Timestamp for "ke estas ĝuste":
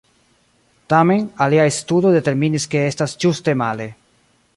2.73-3.55